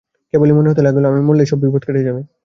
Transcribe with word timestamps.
কেবলই 0.33 0.53
মনে 0.53 0.69
হতে 0.71 0.81
লাগল, 0.81 1.03
আমি 1.05 1.21
মরলেই 1.27 1.49
সব 1.51 1.59
বিপদ 1.63 1.81
কেটে 1.85 2.07
যাবে। 2.07 2.21